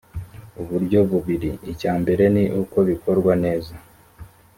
[0.61, 3.73] uburyo bubiri icya mbere ni uko bikorwa neza